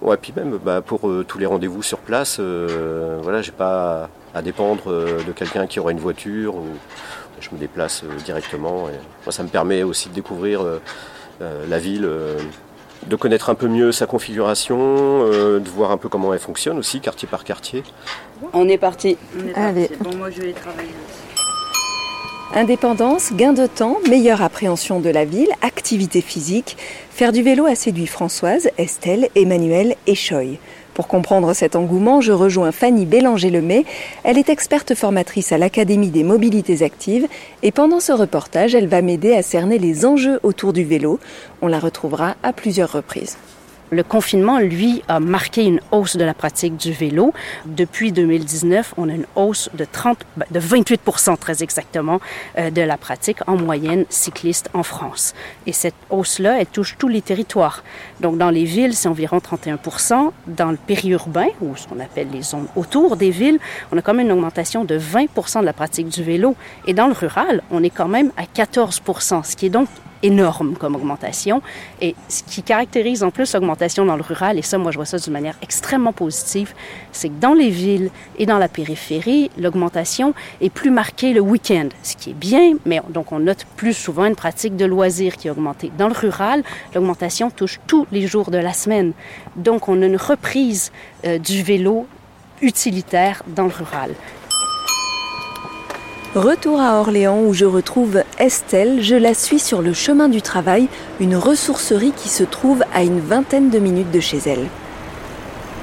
Ouais, 0.00 0.16
puis 0.16 0.32
même 0.34 0.56
bah, 0.56 0.80
pour 0.80 1.08
euh, 1.10 1.24
tous 1.28 1.36
les 1.38 1.44
rendez-vous 1.46 1.82
sur 1.82 1.98
place, 1.98 2.38
euh, 2.40 3.18
voilà, 3.22 3.42
j'ai 3.42 3.52
pas 3.52 4.08
à 4.34 4.40
dépendre 4.42 4.84
euh, 4.90 5.22
de 5.24 5.32
quelqu'un 5.32 5.66
qui 5.66 5.78
aura 5.78 5.90
une 5.92 6.00
voiture 6.00 6.54
ou 6.56 6.64
je 7.40 7.50
me 7.52 7.58
déplace 7.58 8.02
euh, 8.04 8.08
directement. 8.24 8.88
Et 8.88 8.98
moi, 9.24 9.32
ça 9.32 9.42
me 9.42 9.48
permet 9.48 9.82
aussi 9.82 10.08
de 10.08 10.14
découvrir 10.14 10.62
euh, 10.62 10.80
euh, 11.42 11.64
la 11.68 11.78
ville, 11.78 12.08
de 13.06 13.16
connaître 13.16 13.50
un 13.50 13.54
peu 13.54 13.68
mieux 13.68 13.92
sa 13.92 14.06
configuration, 14.06 15.28
de 15.28 15.68
voir 15.68 15.90
un 15.90 15.96
peu 15.96 16.08
comment 16.08 16.32
elle 16.32 16.40
fonctionne 16.40 16.78
aussi, 16.78 17.00
quartier 17.00 17.28
par 17.28 17.44
quartier. 17.44 17.82
On 18.52 18.68
est 18.68 18.78
parti. 18.78 19.16
On 19.36 19.48
est 19.48 19.54
Allez. 19.54 19.90
Bon, 20.00 20.14
moi 20.16 20.30
je 20.30 20.40
vais 20.40 20.52
travailler 20.52 20.88
aussi. 20.88 21.24
Indépendance, 22.56 23.32
gain 23.32 23.52
de 23.52 23.66
temps, 23.66 23.98
meilleure 24.08 24.40
appréhension 24.40 25.00
de 25.00 25.10
la 25.10 25.24
ville, 25.24 25.48
activité 25.60 26.20
physique. 26.20 26.76
Faire 27.10 27.32
du 27.32 27.42
vélo 27.42 27.66
a 27.66 27.74
séduit 27.74 28.06
Françoise, 28.06 28.70
Estelle, 28.78 29.28
Emmanuel 29.34 29.96
et 30.06 30.14
Choi. 30.14 30.58
Pour 30.94 31.08
comprendre 31.08 31.52
cet 31.54 31.74
engouement, 31.74 32.20
je 32.20 32.30
rejoins 32.30 32.70
Fanny 32.70 33.04
Bélanger-Lemay. 33.04 33.84
Elle 34.22 34.38
est 34.38 34.48
experte 34.48 34.94
formatrice 34.94 35.50
à 35.50 35.58
l'Académie 35.58 36.10
des 36.10 36.22
mobilités 36.22 36.82
actives 36.82 37.26
et 37.64 37.72
pendant 37.72 37.98
ce 37.98 38.12
reportage, 38.12 38.76
elle 38.76 38.86
va 38.86 39.02
m'aider 39.02 39.34
à 39.34 39.42
cerner 39.42 39.78
les 39.78 40.06
enjeux 40.06 40.38
autour 40.44 40.72
du 40.72 40.84
vélo. 40.84 41.18
On 41.62 41.66
la 41.66 41.80
retrouvera 41.80 42.36
à 42.44 42.52
plusieurs 42.52 42.92
reprises. 42.92 43.36
Le 43.94 44.02
confinement, 44.02 44.58
lui, 44.58 45.04
a 45.06 45.20
marqué 45.20 45.62
une 45.62 45.78
hausse 45.92 46.16
de 46.16 46.24
la 46.24 46.34
pratique 46.34 46.76
du 46.76 46.90
vélo. 46.90 47.32
Depuis 47.64 48.10
2019, 48.10 48.94
on 48.96 49.08
a 49.08 49.12
une 49.12 49.26
hausse 49.36 49.70
de 49.72 49.84
30, 49.84 50.18
ben, 50.36 50.46
de 50.50 50.58
28 50.58 51.00
très 51.38 51.62
exactement 51.62 52.20
euh, 52.58 52.70
de 52.70 52.82
la 52.82 52.96
pratique 52.96 53.38
en 53.46 53.56
moyenne 53.56 54.04
cycliste 54.08 54.68
en 54.74 54.82
France. 54.82 55.32
Et 55.68 55.72
cette 55.72 55.94
hausse-là, 56.10 56.60
elle 56.60 56.66
touche 56.66 56.96
tous 56.98 57.06
les 57.06 57.22
territoires. 57.22 57.84
Donc, 58.18 58.36
dans 58.36 58.50
les 58.50 58.64
villes, 58.64 58.94
c'est 58.94 59.06
environ 59.06 59.38
31% 59.38 60.32
Dans 60.48 60.72
le 60.72 60.76
périurbain, 60.76 61.46
ou 61.60 61.76
ce 61.76 61.86
qu'on 61.86 62.00
appelle 62.00 62.30
les 62.32 62.42
zones 62.42 62.66
autour 62.74 63.16
des 63.16 63.30
villes, 63.30 63.60
on 63.92 63.98
a 63.98 64.02
quand 64.02 64.14
même 64.14 64.26
une 64.26 64.32
augmentation 64.32 64.84
de 64.84 64.98
20% 64.98 65.60
de 65.60 65.66
la 65.66 65.72
pratique 65.72 66.08
du 66.08 66.24
vélo. 66.24 66.56
Et 66.88 66.94
dans 66.94 67.06
le 67.06 67.12
rural, 67.12 67.62
on 67.70 67.84
est 67.84 67.90
quand 67.90 68.08
même 68.08 68.32
à 68.36 68.42
14% 68.42 69.44
ce 69.44 69.54
qui 69.54 69.66
est 69.66 69.70
donc 69.70 69.86
énorme 70.24 70.74
comme 70.74 70.96
augmentation. 70.96 71.62
Et 72.00 72.16
ce 72.28 72.42
qui 72.42 72.62
caractérise 72.62 73.22
en 73.22 73.30
plus 73.30 73.54
l'augmentation 73.54 74.04
dans 74.04 74.16
le 74.16 74.22
rural, 74.22 74.58
et 74.58 74.62
ça, 74.62 74.78
moi, 74.78 74.90
je 74.90 74.96
vois 74.96 75.06
ça 75.06 75.18
d'une 75.18 75.32
manière 75.32 75.56
extrêmement 75.62 76.12
positive, 76.12 76.74
c'est 77.12 77.28
que 77.28 77.40
dans 77.40 77.54
les 77.54 77.70
villes 77.70 78.10
et 78.38 78.46
dans 78.46 78.58
la 78.58 78.68
périphérie, 78.68 79.50
l'augmentation 79.58 80.34
est 80.60 80.70
plus 80.70 80.90
marquée 80.90 81.32
le 81.32 81.40
week-end, 81.40 81.88
ce 82.02 82.16
qui 82.16 82.30
est 82.30 82.34
bien, 82.34 82.74
mais 82.84 83.00
donc 83.10 83.30
on 83.30 83.38
note 83.38 83.66
plus 83.76 83.94
souvent 83.94 84.24
une 84.24 84.34
pratique 84.34 84.76
de 84.76 84.84
loisirs 84.84 85.36
qui 85.36 85.48
a 85.48 85.52
augmenté. 85.52 85.92
Dans 85.96 86.08
le 86.08 86.14
rural, 86.14 86.62
l'augmentation 86.94 87.50
touche 87.50 87.78
tous 87.86 88.06
les 88.10 88.26
jours 88.26 88.50
de 88.50 88.58
la 88.58 88.72
semaine. 88.72 89.12
Donc, 89.56 89.88
on 89.88 90.00
a 90.02 90.06
une 90.06 90.16
reprise 90.16 90.90
euh, 91.24 91.38
du 91.38 91.62
vélo 91.62 92.06
utilitaire 92.62 93.42
dans 93.46 93.64
le 93.64 93.72
rural. 93.72 94.14
Retour 96.34 96.80
à 96.80 96.98
Orléans 96.98 97.42
où 97.42 97.54
je 97.54 97.64
retrouve 97.64 98.24
Estelle. 98.40 99.00
Je 99.02 99.14
la 99.14 99.34
suis 99.34 99.60
sur 99.60 99.82
le 99.82 99.92
chemin 99.92 100.28
du 100.28 100.42
travail, 100.42 100.88
une 101.20 101.36
ressourcerie 101.36 102.10
qui 102.10 102.28
se 102.28 102.42
trouve 102.42 102.82
à 102.92 103.04
une 103.04 103.20
vingtaine 103.20 103.70
de 103.70 103.78
minutes 103.78 104.10
de 104.10 104.18
chez 104.18 104.38
elle. 104.38 104.66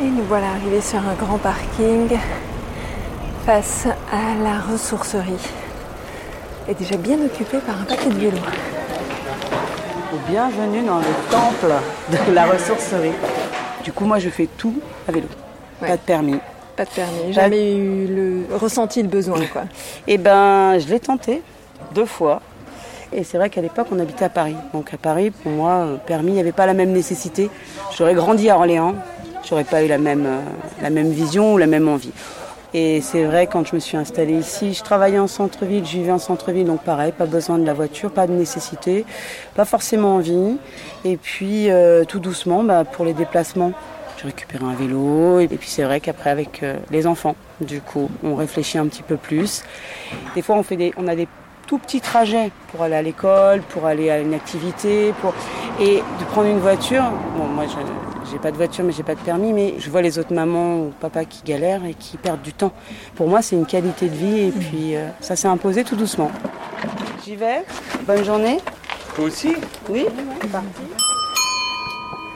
Et 0.02 0.10
nous 0.10 0.26
voilà 0.28 0.48
arrivés 0.48 0.82
sur 0.82 1.00
un 1.00 1.14
grand 1.14 1.38
parking 1.38 2.18
face 3.46 3.88
à 4.12 4.44
la 4.44 4.60
ressourcerie. 4.60 5.32
Elle 6.68 6.74
est 6.74 6.80
déjà 6.80 6.98
bien 6.98 7.18
occupée 7.24 7.60
par 7.66 7.80
un 7.80 7.86
paquet 7.86 8.10
de 8.10 8.20
vélos. 8.20 8.38
Bienvenue 10.28 10.84
dans 10.86 11.00
le 11.00 11.32
temple 11.32 11.74
de 12.12 12.34
la 12.34 12.46
ressourcerie. 12.48 13.14
Du 13.86 13.94
coup, 13.94 14.04
moi 14.04 14.20
je 14.20 14.28
fais 14.28 14.50
tout 14.58 14.76
à 15.08 15.14
vélo. 15.14 15.28
Ouais. 15.82 15.88
Pas 15.88 15.96
de 15.96 16.02
permis. 16.02 16.40
Pas 16.76 16.86
de 16.86 16.90
permis, 16.90 17.34
jamais 17.34 17.76
eu 17.76 18.08
le 18.08 18.56
ressenti 18.56 19.02
le 19.02 19.10
besoin 19.10 19.40
quoi. 19.52 19.64
Eh 20.08 20.18
ben, 20.18 20.80
je 20.80 20.88
l'ai 20.88 21.00
tenté 21.00 21.42
deux 21.94 22.06
fois. 22.06 22.42
Et 23.14 23.26
c'est 23.26 23.38
vrai 23.38 23.50
qu'à 23.50 23.62
l'époque, 23.62 23.88
on 23.92 24.00
habitait 24.00 24.24
à 24.24 24.30
Paris. 24.30 24.56
Donc 24.74 24.94
à 24.94 24.98
Paris, 24.98 25.32
pour 25.32 25.52
moi, 25.52 25.72
euh, 25.72 25.98
permis, 25.98 26.32
il 26.32 26.36
n'y 26.36 26.40
avait 26.40 26.54
pas 26.54 26.66
la 26.66 26.74
même 26.74 26.92
nécessité. 26.92 27.50
J'aurais 27.98 28.14
grandi 28.14 28.50
à 28.50 28.56
Orléans, 28.56 28.96
j'aurais 29.48 29.66
pas 29.66 29.84
eu 29.84 29.88
la 29.88 29.98
même, 29.98 30.26
euh, 30.26 30.40
la 30.82 30.90
même 30.90 31.12
vision 31.12 31.54
ou 31.54 31.58
la 31.58 31.68
même 31.68 31.90
envie. 31.90 32.14
Et 32.74 33.02
c'est 33.02 33.26
vrai, 33.26 33.48
quand 33.48 33.68
je 33.68 33.76
me 33.76 33.82
suis 33.82 33.98
installée 33.98 34.38
ici, 34.38 34.74
je 34.74 34.82
travaillais 34.82 35.20
en 35.20 35.28
centre-ville, 35.28 35.86
je 35.86 35.98
vivais 35.98 36.12
en 36.14 36.20
centre-ville, 36.20 36.66
donc 36.66 36.84
pareil, 36.84 37.12
pas 37.12 37.26
besoin 37.26 37.58
de 37.58 37.66
la 37.66 37.74
voiture, 37.74 38.12
pas 38.12 38.28
de 38.28 38.32
nécessité, 38.32 39.06
pas 39.56 39.66
forcément 39.66 40.16
envie. 40.16 40.58
Et 41.04 41.18
puis, 41.18 41.70
euh, 41.70 42.06
tout 42.06 42.20
doucement, 42.20 42.64
bah, 42.64 42.86
pour 42.86 43.04
les 43.04 43.14
déplacements, 43.14 43.74
j'ai 44.22 44.28
récupéré 44.28 44.64
un 44.66 44.76
vélo. 44.76 45.40
Et 45.40 45.48
puis 45.48 45.70
c'est 45.70 45.84
vrai 45.84 46.00
qu'après, 46.00 46.30
avec 46.30 46.64
euh, 46.64 46.78
les 46.92 47.08
enfants, 47.08 47.36
du 47.60 47.82
coup, 47.82 48.10
on 48.24 48.36
réfléchit 48.36 48.78
un 48.78 48.88
petit 48.88 49.04
peu 49.04 49.18
plus. 49.18 49.64
Des 50.36 50.42
fois, 50.42 50.56
on, 50.56 50.64
fait 50.64 50.76
des, 50.76 50.94
on 50.98 51.08
a 51.08 51.16
des 51.16 51.28
tout 51.68 51.78
petits 51.78 52.02
trajets 52.02 52.52
pour 52.70 52.84
aller 52.84 52.96
à 52.96 53.02
l'école, 53.02 53.62
pour 53.62 53.86
aller 53.86 54.10
à 54.10 54.20
une 54.20 54.34
activité, 54.34 55.14
pour... 55.22 55.34
et 55.80 55.98
de 56.20 56.26
prendre 56.26 56.50
une 56.50 56.60
voiture. 56.60 57.04
Bon, 57.38 57.46
moi, 57.46 57.66
je 58.26 58.34
n'ai 58.34 58.40
pas 58.40 58.52
de 58.52 58.58
voiture, 58.58 58.84
mais 58.84 58.92
j'ai 58.92 59.04
pas 59.04 59.16
de 59.16 59.22
permis, 59.22 59.54
mais 59.54 59.76
je 59.80 59.90
vois 59.90 60.02
les 60.02 60.20
autres 60.20 60.34
mamans 60.34 60.80
ou 60.80 60.94
papas 61.00 61.26
qui 61.26 61.44
galèrent 61.44 61.86
et 61.86 61.94
qui 61.94 62.18
perdent 62.18 62.42
du 62.42 62.54
temps. 62.54 62.74
Pour 63.16 63.28
moi, 63.28 63.42
c'est 63.42 63.56
une 63.56 63.66
qualité 63.66 64.08
de 64.08 64.16
vie 64.16 64.40
et 64.48 64.52
puis 64.52 64.96
euh, 64.96 65.08
ça 65.22 65.36
s'est 65.36 65.48
imposé 65.48 65.84
tout 65.84 65.96
doucement. 65.96 66.32
J'y 67.24 67.36
vais. 67.36 67.64
Bonne 68.06 68.24
journée. 68.24 68.58
Toi 69.16 69.26
aussi 69.26 69.56
Oui. 69.90 70.06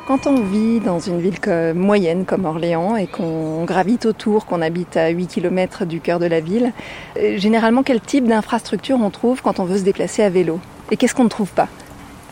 Quand 0.06 0.28
on 0.28 0.40
vit 0.40 0.82
dans 0.82 1.00
une 1.00 1.20
ville 1.20 1.40
moyenne 1.74 2.26
comme 2.26 2.46
Orléans 2.46 2.96
et 2.96 3.08
qu'on 3.08 3.66
gravite 3.66 4.06
autour, 4.06 4.46
qu'on 4.46 4.62
habite 4.62 4.98
à 4.98 5.10
8 5.10 5.26
km 5.26 5.84
du 5.86 6.00
cœur 6.00 6.20
de 6.20 6.28
la 6.28 6.42
ville, 6.42 6.74
euh, 7.18 7.40
généralement 7.40 7.82
quel 7.82 8.00
type 8.00 8.28
d'infrastructure 8.28 9.00
on 9.02 9.10
trouve 9.10 9.42
quand 9.42 9.60
on 9.60 9.64
veut 9.64 9.80
se 9.80 9.84
déplacer 9.84 10.22
à 10.22 10.30
vélo? 10.30 10.60
Et 10.92 10.98
qu'est-ce 10.98 11.16
qu'on 11.16 11.24
ne 11.24 11.30
trouve 11.30 11.50
pas? 11.50 11.70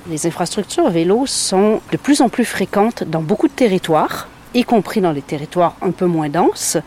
Les 0.07 0.27
infrastructures 0.27 0.87
vélo 0.91 1.25
sont 1.25 1.81
de 1.91 1.97
plus 1.97 2.21
en 2.21 2.29
plus 2.29 2.45
fréquentes 2.45 3.05
dans 3.05 3.23
beaucoup 3.23 3.47
de 3.47 3.53
territoires, 3.53 4.27
y 4.53 4.63
compris 4.63 5.01
dans 5.01 5.11
les 5.11 5.23
territoires 5.23 5.75
un 5.81 5.89
peu 5.89 6.05
moins 6.05 6.29
denses. 6.29 6.77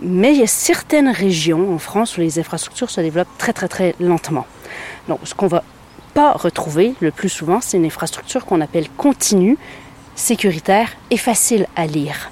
Mais 0.00 0.32
il 0.32 0.40
y 0.40 0.44
a 0.44 0.46
certaines 0.46 1.10
régions 1.10 1.74
en 1.74 1.78
France 1.78 2.16
où 2.16 2.22
les 2.22 2.38
infrastructures 2.38 2.88
se 2.88 3.02
développent 3.02 3.36
très 3.36 3.52
très 3.52 3.68
très 3.68 3.94
lentement. 4.00 4.46
Donc 5.08 5.20
ce 5.24 5.34
qu'on 5.34 5.46
va 5.46 5.62
pas 6.14 6.32
retrouver 6.32 6.94
le 7.00 7.10
plus 7.10 7.28
souvent, 7.28 7.60
c'est 7.60 7.76
une 7.76 7.84
infrastructure 7.84 8.46
qu'on 8.46 8.62
appelle 8.62 8.88
continue, 8.96 9.58
sécuritaire 10.16 10.96
et 11.10 11.16
facile 11.16 11.66
à 11.76 11.86
lire. 11.86 12.30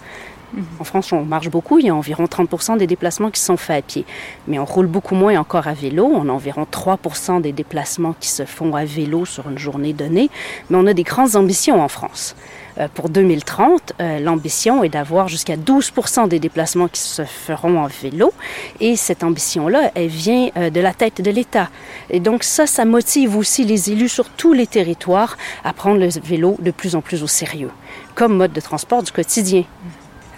En 0.78 0.84
France, 0.84 1.12
on 1.12 1.24
marche 1.24 1.48
beaucoup. 1.48 1.78
Il 1.78 1.86
y 1.86 1.90
a 1.90 1.94
environ 1.94 2.24
30% 2.24 2.78
des 2.78 2.86
déplacements 2.86 3.30
qui 3.30 3.40
sont 3.40 3.56
faits 3.56 3.76
à 3.76 3.82
pied. 3.82 4.04
Mais 4.46 4.58
on 4.58 4.64
roule 4.64 4.86
beaucoup 4.86 5.14
moins 5.14 5.38
encore 5.38 5.66
à 5.66 5.74
vélo. 5.74 6.10
On 6.12 6.28
a 6.28 6.32
environ 6.32 6.66
3 6.70 6.98
des 7.40 7.52
déplacements 7.52 8.14
qui 8.18 8.28
se 8.28 8.44
font 8.44 8.74
à 8.74 8.84
vélo 8.84 9.24
sur 9.24 9.48
une 9.48 9.58
journée 9.58 9.92
donnée. 9.92 10.30
Mais 10.70 10.76
on 10.76 10.86
a 10.86 10.94
des 10.94 11.02
grandes 11.02 11.36
ambitions 11.36 11.82
en 11.82 11.88
France. 11.88 12.34
Euh, 12.78 12.88
pour 12.92 13.08
2030, 13.08 13.92
euh, 14.00 14.18
l'ambition 14.18 14.82
est 14.82 14.88
d'avoir 14.88 15.28
jusqu'à 15.28 15.56
12% 15.56 16.28
des 16.28 16.40
déplacements 16.40 16.88
qui 16.88 17.00
se 17.00 17.24
feront 17.24 17.78
en 17.78 17.86
vélo. 17.86 18.32
Et 18.80 18.96
cette 18.96 19.22
ambition-là, 19.22 19.92
elle 19.94 20.08
vient 20.08 20.50
euh, 20.56 20.70
de 20.70 20.80
la 20.80 20.92
tête 20.92 21.20
de 21.20 21.30
l'État. 21.30 21.68
Et 22.10 22.20
donc 22.20 22.42
ça, 22.42 22.66
ça 22.66 22.84
motive 22.84 23.36
aussi 23.36 23.64
les 23.64 23.90
élus 23.90 24.08
sur 24.08 24.28
tous 24.28 24.52
les 24.52 24.66
territoires 24.66 25.36
à 25.62 25.72
prendre 25.72 26.00
le 26.00 26.08
vélo 26.22 26.56
de 26.60 26.70
plus 26.70 26.96
en 26.96 27.00
plus 27.00 27.22
au 27.22 27.28
sérieux, 27.28 27.70
comme 28.14 28.36
mode 28.36 28.52
de 28.52 28.60
transport 28.60 29.02
du 29.02 29.12
quotidien. 29.12 29.64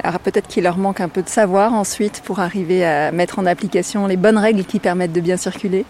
Alors 0.02 0.20
peut-être 0.20 0.46
qu'il 0.46 0.64
leur 0.64 0.78
manque 0.78 1.00
un 1.00 1.08
peu 1.08 1.22
de 1.22 1.28
savoir 1.28 1.72
ensuite 1.72 2.22
pour 2.24 2.40
arriver 2.40 2.84
à 2.84 3.12
mettre 3.12 3.38
en 3.38 3.46
application 3.46 4.06
les 4.06 4.16
bonnes 4.16 4.38
règles 4.38 4.64
qui 4.64 4.78
permettent 4.78 5.12
de 5.12 5.20
bien 5.20 5.36
circuler. 5.36 5.84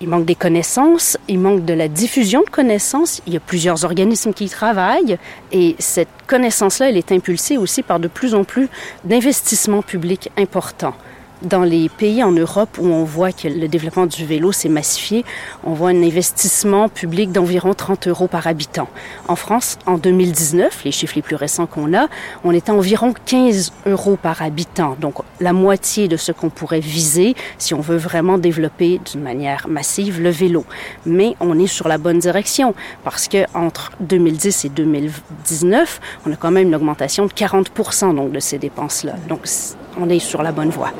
Il 0.00 0.08
manque 0.08 0.24
des 0.24 0.34
connaissances, 0.34 1.16
il 1.28 1.38
manque 1.38 1.64
de 1.64 1.72
la 1.72 1.88
diffusion 1.88 2.42
de 2.42 2.50
connaissances. 2.50 3.22
Il 3.26 3.32
y 3.32 3.36
a 3.36 3.40
plusieurs 3.40 3.84
organismes 3.84 4.32
qui 4.32 4.46
y 4.46 4.48
travaillent 4.48 5.18
et 5.52 5.76
cette 5.78 6.08
connaissance-là, 6.26 6.88
elle 6.88 6.96
est 6.96 7.12
impulsée 7.12 7.58
aussi 7.58 7.82
par 7.82 8.00
de 8.00 8.08
plus 8.08 8.34
en 8.34 8.44
plus 8.44 8.68
d'investissements 9.04 9.82
publics 9.82 10.30
importants. 10.36 10.94
Dans 11.42 11.62
les 11.62 11.88
pays 11.88 12.22
en 12.22 12.30
Europe 12.30 12.78
où 12.80 12.86
on 12.86 13.04
voit 13.04 13.32
que 13.32 13.48
le 13.48 13.66
développement 13.68 14.06
du 14.06 14.24
vélo 14.24 14.52
s'est 14.52 14.68
massifié, 14.68 15.24
on 15.64 15.72
voit 15.72 15.90
un 15.90 16.02
investissement 16.02 16.88
public 16.88 17.32
d'environ 17.32 17.74
30 17.74 18.06
euros 18.06 18.28
par 18.28 18.46
habitant. 18.46 18.88
En 19.28 19.36
France, 19.36 19.76
en 19.84 19.98
2019, 19.98 20.84
les 20.84 20.92
chiffres 20.92 21.14
les 21.16 21.22
plus 21.22 21.36
récents 21.36 21.66
qu'on 21.66 21.92
a, 21.92 22.06
on 22.44 22.52
était 22.52 22.70
à 22.70 22.74
environ 22.74 23.12
15 23.26 23.72
euros 23.86 24.16
par 24.16 24.42
habitant. 24.42 24.96
Donc 25.00 25.16
la 25.40 25.52
moitié 25.52 26.08
de 26.08 26.16
ce 26.16 26.30
qu'on 26.32 26.50
pourrait 26.50 26.80
viser 26.80 27.34
si 27.58 27.74
on 27.74 27.80
veut 27.80 27.98
vraiment 27.98 28.38
développer 28.38 29.00
d'une 29.04 29.22
manière 29.22 29.66
massive 29.68 30.22
le 30.22 30.30
vélo. 30.30 30.64
Mais 31.04 31.34
on 31.40 31.58
est 31.58 31.66
sur 31.66 31.88
la 31.88 31.98
bonne 31.98 32.20
direction 32.20 32.74
parce 33.02 33.28
que 33.28 33.44
entre 33.54 33.90
2010 34.00 34.66
et 34.66 34.68
2019, 34.68 36.00
on 36.26 36.32
a 36.32 36.36
quand 36.36 36.52
même 36.52 36.68
une 36.68 36.74
augmentation 36.76 37.26
de 37.26 37.32
40 37.32 38.14
donc 38.14 38.32
de 38.32 38.40
ces 38.40 38.58
dépenses-là. 38.58 39.14
On 40.00 40.08
est 40.08 40.18
sur 40.18 40.42
la 40.42 40.52
bonne 40.52 40.70
voie. 40.70 40.90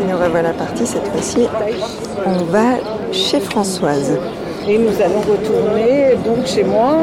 Et 0.00 0.10
nous 0.10 0.18
revoilà 0.18 0.52
partis 0.52 0.86
cette 0.86 1.06
fois-ci. 1.08 1.46
On 2.26 2.44
va 2.44 2.76
chez 3.12 3.40
Françoise. 3.40 4.18
Et 4.66 4.78
nous 4.78 5.00
allons 5.00 5.20
retourner 5.20 6.16
donc 6.24 6.46
chez 6.46 6.64
moi, 6.64 6.96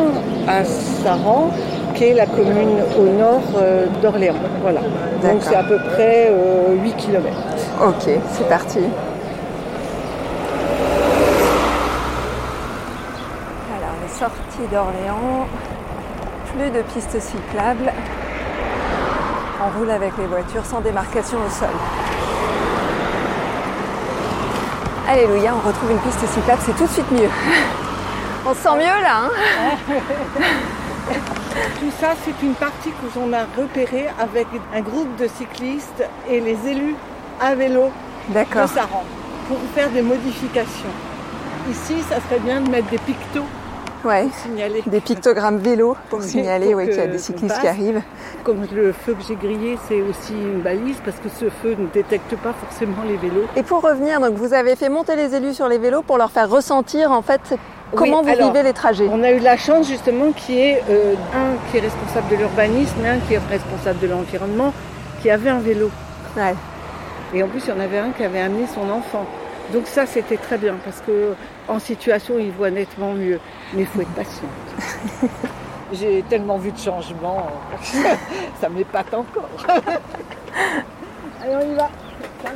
à 0.47 0.63
Saran, 0.63 1.51
qui 1.95 2.05
est 2.05 2.13
la 2.13 2.27
commune 2.27 2.77
au 2.97 3.05
nord 3.05 3.41
euh, 3.57 3.87
d'Orléans. 4.01 4.35
Voilà. 4.61 4.81
Donc 5.23 5.41
c'est 5.41 5.55
à 5.55 5.63
peu 5.63 5.77
près 5.77 6.29
8 6.29 6.33
euh, 6.33 6.97
km. 6.97 7.27
Ok, 7.81 8.03
c'est 8.33 8.47
parti. 8.47 8.79
Alors, 13.77 13.95
les 14.03 14.13
sorties 14.19 14.67
d'Orléans, 14.71 15.47
plus 16.53 16.69
de 16.69 16.81
pistes 16.93 17.19
cyclables. 17.19 17.91
On 19.65 19.79
roule 19.79 19.89
avec 19.89 20.15
les 20.19 20.27
voitures 20.27 20.63
sans 20.63 20.79
démarcation 20.79 21.39
au 21.39 21.49
sol. 21.49 21.69
Alléluia, 25.09 25.55
on 25.55 25.67
retrouve 25.67 25.89
une 25.89 25.97
piste 25.99 26.19
cyclable, 26.27 26.61
c'est 26.63 26.75
tout 26.75 26.85
de 26.85 26.91
suite 26.91 27.11
mieux. 27.11 27.29
On 28.45 28.53
se 28.53 28.59
sent 28.59 28.75
mieux 28.75 29.01
là. 29.01 29.23
Hein 29.23 29.71
tout 31.79 31.91
ça, 31.99 32.09
c'est 32.23 32.45
une 32.45 32.53
partie 32.53 32.91
que 32.91 33.19
l'on 33.19 33.33
a 33.33 33.45
repérée 33.59 34.07
avec 34.19 34.45
un 34.71 34.81
groupe 34.81 35.15
de 35.15 35.27
cyclistes 35.27 36.03
et 36.29 36.41
les 36.41 36.57
élus 36.69 36.95
à 37.41 37.55
vélo 37.55 37.89
de 38.29 38.67
Saran 38.67 39.03
pour 39.47 39.57
faire 39.73 39.89
des 39.89 40.03
modifications. 40.03 40.93
Ici, 41.71 42.03
ça 42.07 42.17
serait 42.21 42.39
bien 42.39 42.61
de 42.61 42.69
mettre 42.69 42.89
des 42.89 42.99
pictos 42.99 43.45
Ouais, 44.05 44.27
des 44.85 45.01
pictogrammes 45.01 45.57
vélo 45.57 45.97
pour 46.11 46.21
signaler 46.21 46.67
qu'il 46.67 46.95
y 46.95 46.99
a 46.99 47.07
des 47.07 47.17
cyclistes 47.17 47.59
qui 47.59 47.67
arrivent. 47.67 48.01
Comme 48.43 48.67
le 48.71 48.91
feu 48.91 49.13
que 49.13 49.23
j'ai 49.27 49.35
grillé, 49.35 49.79
c'est 49.87 50.01
aussi 50.01 50.33
une 50.33 50.61
balise 50.61 50.97
parce 51.03 51.17
que 51.17 51.27
ce 51.27 51.49
feu 51.49 51.75
ne 51.77 51.87
détecte 51.87 52.35
pas 52.35 52.53
forcément 52.53 53.01
les 53.07 53.17
vélos. 53.17 53.45
Et 53.55 53.63
pour 53.63 53.81
revenir, 53.81 54.19
donc 54.19 54.35
vous 54.35 54.53
avez 54.53 54.75
fait 54.75 54.89
monter 54.89 55.15
les 55.15 55.33
élus 55.33 55.55
sur 55.55 55.67
les 55.67 55.79
vélos 55.79 56.03
pour 56.03 56.19
leur 56.19 56.29
faire 56.29 56.49
ressentir 56.49 57.11
en 57.11 57.23
fait 57.23 57.41
comment 57.95 58.21
vous 58.21 58.29
vivez 58.29 58.61
les 58.61 58.73
trajets. 58.73 59.07
On 59.11 59.23
a 59.23 59.31
eu 59.31 59.39
la 59.39 59.57
chance 59.57 59.87
justement 59.87 60.31
qu'il 60.31 60.55
y 60.55 60.61
ait 60.61 60.83
euh, 60.89 61.15
un 61.33 61.71
qui 61.71 61.77
est 61.77 61.81
responsable 61.81 62.29
de 62.29 62.35
l'urbanisme 62.35 63.03
et 63.03 63.09
un 63.09 63.17
qui 63.17 63.33
est 63.33 63.41
responsable 63.49 63.99
de 63.99 64.07
l'environnement 64.07 64.71
qui 65.21 65.31
avait 65.31 65.49
un 65.49 65.59
vélo. 65.59 65.89
Ouais. 66.37 66.53
Et 67.33 67.41
en 67.41 67.47
plus, 67.47 67.63
il 67.65 67.69
y 67.69 67.73
en 67.73 67.79
avait 67.79 67.97
un 67.97 68.11
qui 68.11 68.23
avait 68.23 68.41
amené 68.41 68.67
son 68.67 68.87
enfant. 68.89 69.25
Donc 69.73 69.87
ça, 69.87 70.05
c'était 70.05 70.37
très 70.37 70.57
bien 70.57 70.75
parce 70.83 71.01
que 71.01 71.33
en 71.67 71.79
situation, 71.79 72.35
il 72.39 72.51
voit 72.51 72.71
nettement 72.71 73.13
mieux. 73.13 73.39
Mais 73.73 73.81
il 73.81 73.87
faut 73.87 74.01
être 74.01 74.13
patient. 74.13 74.49
J'ai 75.93 76.23
tellement 76.23 76.57
vu 76.57 76.71
de 76.71 76.77
changements, 76.77 77.47
ça 78.61 78.69
m'épate 78.69 79.13
encore. 79.13 79.49
Allez, 81.43 81.55
on 81.55 81.71
y 81.73 81.75
va. 81.75 81.89
Ça 82.43 82.49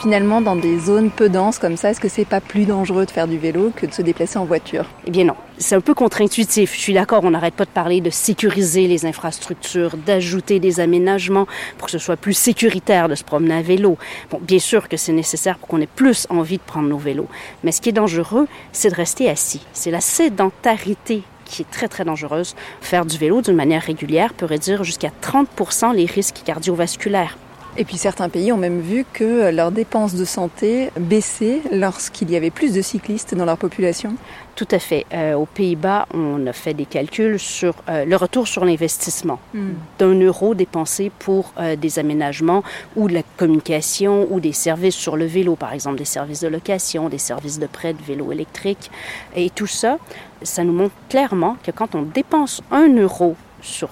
Finalement, 0.00 0.40
dans 0.40 0.56
des 0.56 0.78
zones 0.78 1.10
peu 1.10 1.28
denses 1.28 1.58
comme 1.58 1.76
ça, 1.76 1.90
est-ce 1.90 2.00
que 2.00 2.08
c'est 2.08 2.24
pas 2.24 2.40
plus 2.40 2.64
dangereux 2.64 3.04
de 3.04 3.10
faire 3.10 3.28
du 3.28 3.36
vélo 3.36 3.70
que 3.76 3.84
de 3.84 3.92
se 3.92 4.00
déplacer 4.00 4.38
en 4.38 4.46
voiture? 4.46 4.86
Eh 5.06 5.10
bien 5.10 5.24
non. 5.24 5.34
C'est 5.58 5.74
un 5.74 5.82
peu 5.82 5.92
contre-intuitif. 5.92 6.74
Je 6.74 6.80
suis 6.80 6.94
d'accord, 6.94 7.22
on 7.22 7.32
n'arrête 7.32 7.52
pas 7.52 7.66
de 7.66 7.70
parler 7.70 8.00
de 8.00 8.08
sécuriser 8.08 8.88
les 8.88 9.04
infrastructures, 9.04 9.98
d'ajouter 9.98 10.58
des 10.58 10.80
aménagements 10.80 11.46
pour 11.76 11.84
que 11.84 11.92
ce 11.92 11.98
soit 11.98 12.16
plus 12.16 12.32
sécuritaire 12.32 13.10
de 13.10 13.14
se 13.14 13.24
promener 13.24 13.56
à 13.56 13.60
vélo. 13.60 13.98
Bon, 14.30 14.40
bien 14.40 14.58
sûr 14.58 14.88
que 14.88 14.96
c'est 14.96 15.12
nécessaire 15.12 15.58
pour 15.58 15.68
qu'on 15.68 15.82
ait 15.82 15.86
plus 15.86 16.26
envie 16.30 16.56
de 16.56 16.62
prendre 16.62 16.88
nos 16.88 16.96
vélos. 16.96 17.28
Mais 17.62 17.70
ce 17.70 17.82
qui 17.82 17.90
est 17.90 17.92
dangereux, 17.92 18.48
c'est 18.72 18.88
de 18.88 18.94
rester 18.94 19.28
assis. 19.28 19.66
C'est 19.74 19.90
la 19.90 20.00
sédentarité 20.00 21.24
qui 21.44 21.60
est 21.60 21.70
très 21.70 21.88
très 21.88 22.06
dangereuse. 22.06 22.56
Faire 22.80 23.04
du 23.04 23.18
vélo 23.18 23.42
d'une 23.42 23.54
manière 23.54 23.82
régulière 23.82 24.32
peut 24.32 24.46
réduire 24.46 24.82
jusqu'à 24.82 25.10
30 25.20 25.48
les 25.94 26.06
risques 26.06 26.40
cardiovasculaires. 26.42 27.36
Et 27.76 27.84
puis 27.84 27.96
certains 27.96 28.28
pays 28.28 28.52
ont 28.52 28.56
même 28.56 28.80
vu 28.80 29.06
que 29.12 29.50
leurs 29.50 29.70
dépenses 29.70 30.14
de 30.14 30.24
santé 30.24 30.90
baissaient 30.98 31.60
lorsqu'il 31.72 32.30
y 32.30 32.36
avait 32.36 32.50
plus 32.50 32.74
de 32.74 32.82
cyclistes 32.82 33.34
dans 33.34 33.44
leur 33.44 33.58
population. 33.58 34.16
Tout 34.56 34.68
à 34.72 34.78
fait. 34.78 35.06
Euh, 35.14 35.34
aux 35.34 35.46
Pays-Bas, 35.46 36.06
on 36.12 36.46
a 36.46 36.52
fait 36.52 36.74
des 36.74 36.84
calculs 36.84 37.38
sur 37.38 37.74
euh, 37.88 38.04
le 38.04 38.16
retour 38.16 38.48
sur 38.48 38.64
l'investissement 38.64 39.38
hmm. 39.54 39.70
d'un 39.98 40.14
euro 40.20 40.54
dépensé 40.54 41.10
pour 41.18 41.52
euh, 41.58 41.76
des 41.76 41.98
aménagements 41.98 42.64
ou 42.96 43.08
de 43.08 43.14
la 43.14 43.22
communication 43.36 44.26
ou 44.30 44.40
des 44.40 44.52
services 44.52 44.96
sur 44.96 45.16
le 45.16 45.24
vélo, 45.24 45.54
par 45.54 45.72
exemple 45.72 45.96
des 45.96 46.04
services 46.04 46.40
de 46.40 46.48
location, 46.48 47.08
des 47.08 47.18
services 47.18 47.58
de 47.58 47.66
prêt 47.66 47.94
de 47.94 48.02
vélo 48.02 48.32
électrique. 48.32 48.90
Et 49.36 49.48
tout 49.48 49.68
ça, 49.68 49.98
ça 50.42 50.64
nous 50.64 50.72
montre 50.72 50.94
clairement 51.08 51.56
que 51.62 51.70
quand 51.70 51.94
on 51.94 52.02
dépense 52.02 52.60
un 52.70 52.88
euro 52.96 53.36
sur 53.62 53.90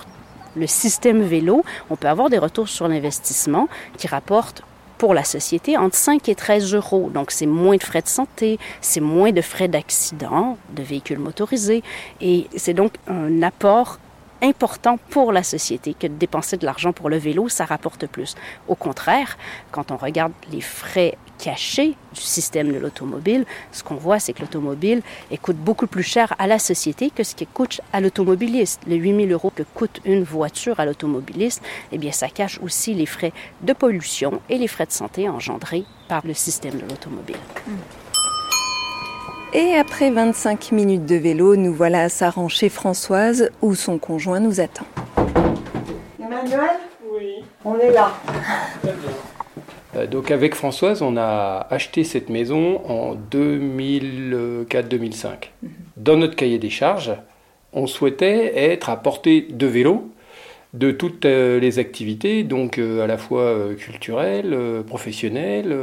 le 0.56 0.66
système 0.66 1.22
vélo, 1.22 1.64
on 1.90 1.96
peut 1.96 2.08
avoir 2.08 2.30
des 2.30 2.38
retours 2.38 2.68
sur 2.68 2.88
l'investissement 2.88 3.68
qui 3.96 4.06
rapportent 4.06 4.62
pour 4.98 5.14
la 5.14 5.24
société 5.24 5.76
entre 5.76 5.96
5 5.96 6.28
et 6.28 6.34
13 6.34 6.74
euros. 6.74 7.10
Donc, 7.14 7.30
c'est 7.30 7.46
moins 7.46 7.76
de 7.76 7.82
frais 7.82 8.02
de 8.02 8.08
santé, 8.08 8.58
c'est 8.80 9.00
moins 9.00 9.30
de 9.30 9.40
frais 9.40 9.68
d'accident 9.68 10.58
de 10.70 10.82
véhicules 10.82 11.20
motorisés 11.20 11.82
et 12.20 12.48
c'est 12.56 12.74
donc 12.74 12.94
un 13.06 13.42
apport 13.42 13.98
important 14.42 14.98
pour 15.10 15.32
la 15.32 15.42
société 15.42 15.94
que 15.94 16.06
de 16.06 16.14
dépenser 16.14 16.56
de 16.56 16.64
l'argent 16.64 16.92
pour 16.92 17.08
le 17.08 17.16
vélo, 17.16 17.48
ça 17.48 17.64
rapporte 17.64 18.06
plus. 18.06 18.34
Au 18.68 18.74
contraire, 18.74 19.36
quand 19.72 19.90
on 19.90 19.96
regarde 19.96 20.32
les 20.52 20.60
frais 20.60 21.16
cachés 21.38 21.94
du 22.12 22.20
système 22.20 22.72
de 22.72 22.78
l'automobile, 22.78 23.44
ce 23.72 23.82
qu'on 23.82 23.94
voit, 23.94 24.18
c'est 24.18 24.32
que 24.32 24.40
l'automobile 24.40 25.02
coûte 25.40 25.56
beaucoup 25.56 25.86
plus 25.86 26.02
cher 26.02 26.34
à 26.38 26.46
la 26.46 26.58
société 26.58 27.10
que 27.10 27.22
ce 27.22 27.34
qui 27.34 27.46
coûte 27.46 27.80
à 27.92 28.00
l'automobiliste. 28.00 28.80
Les 28.86 28.96
8000 28.96 29.32
euros 29.32 29.52
que 29.54 29.62
coûte 29.62 30.00
une 30.04 30.24
voiture 30.24 30.80
à 30.80 30.84
l'automobiliste, 30.84 31.62
eh 31.92 31.98
bien, 31.98 32.12
ça 32.12 32.28
cache 32.28 32.60
aussi 32.62 32.94
les 32.94 33.06
frais 33.06 33.32
de 33.62 33.72
pollution 33.72 34.40
et 34.48 34.58
les 34.58 34.68
frais 34.68 34.86
de 34.86 34.92
santé 34.92 35.28
engendrés 35.28 35.84
par 36.08 36.26
le 36.26 36.34
système 36.34 36.74
de 36.74 36.86
l'automobile. 36.88 37.36
Et 39.54 39.76
après 39.76 40.10
25 40.10 40.72
minutes 40.72 41.06
de 41.06 41.16
vélo, 41.16 41.56
nous 41.56 41.72
voilà 41.72 42.02
à 42.02 42.08
Saran 42.10 42.48
chez 42.48 42.68
Françoise 42.68 43.50
où 43.62 43.74
son 43.74 43.98
conjoint 43.98 44.40
nous 44.40 44.60
attend. 44.60 44.84
Emmanuel? 46.20 46.78
Oui. 47.10 47.44
On 47.64 47.78
est 47.78 47.90
là. 47.90 48.12
Euh, 48.84 48.92
donc 50.06 50.30
avec 50.30 50.54
Françoise, 50.54 51.02
on 51.02 51.16
a 51.16 51.66
acheté 51.70 52.04
cette 52.04 52.28
maison 52.28 52.80
en 52.88 53.16
2004-2005. 53.30 55.50
Mhm. 55.62 55.70
Dans 55.96 56.16
notre 56.16 56.36
cahier 56.36 56.58
des 56.58 56.70
charges, 56.70 57.12
on 57.72 57.86
souhaitait 57.86 58.72
être 58.72 58.90
à 58.90 58.96
portée 58.96 59.46
de 59.50 59.66
vélo 59.66 60.10
de 60.74 60.90
toutes 60.90 61.24
euh, 61.24 61.58
les 61.58 61.78
activités, 61.78 62.44
donc 62.44 62.78
euh, 62.78 63.02
à 63.02 63.06
la 63.06 63.16
fois 63.16 63.42
euh, 63.42 63.74
culturelles, 63.74 64.56
professionnelles, 64.86 65.74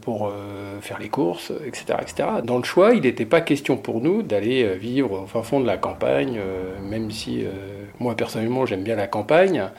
pour 0.00 0.32
faire 0.80 0.98
les 0.98 1.08
courses, 1.08 1.52
etc., 1.66 1.98
etc. 2.00 2.28
Dans 2.42 2.58
le 2.58 2.64
choix, 2.64 2.94
il 2.94 3.02
n'était 3.02 3.24
pas 3.24 3.40
question 3.40 3.76
pour 3.76 4.00
nous 4.00 4.22
d'aller 4.22 4.76
vivre 4.76 5.22
au 5.22 5.26
fin 5.26 5.42
fond 5.42 5.60
de 5.60 5.66
la 5.66 5.76
campagne, 5.76 6.40
même 6.82 7.10
si 7.10 7.44
moi 8.00 8.16
personnellement 8.16 8.66
j'aime 8.66 8.82
bien 8.82 8.96
la 8.96 9.06
campagne. 9.06 9.70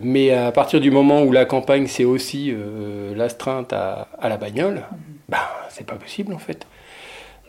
Mais 0.00 0.30
à 0.30 0.52
partir 0.52 0.80
du 0.80 0.90
moment 0.90 1.22
où 1.22 1.32
la 1.32 1.44
campagne 1.44 1.86
c'est 1.86 2.04
aussi 2.04 2.54
l'astreinte 3.16 3.72
à, 3.72 4.08
à, 4.20 4.28
la 4.28 4.36
bagnole, 4.36 4.82
ben 5.28 5.38
c'est 5.70 5.86
pas 5.86 5.96
possible 5.96 6.32
en 6.32 6.38
fait. 6.38 6.66